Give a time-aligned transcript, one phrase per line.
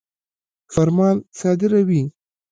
[0.73, 2.01] فرمان صادروي.